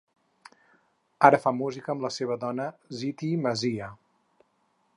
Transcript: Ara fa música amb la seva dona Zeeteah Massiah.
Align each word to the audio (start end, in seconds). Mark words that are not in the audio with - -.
Ara 1.29 1.39
fa 1.43 1.53
música 1.57 1.93
amb 1.95 2.05
la 2.07 2.11
seva 2.15 2.37
dona 2.45 2.67
Zeeteah 3.01 3.43
Massiah. 3.45 3.91